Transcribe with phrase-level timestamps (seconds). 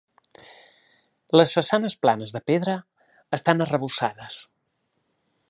[1.39, 2.75] Les façanes planes de pedra
[3.39, 4.43] estan arrebossades.